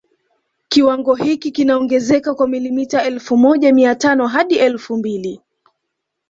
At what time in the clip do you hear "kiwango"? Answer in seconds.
0.69-1.15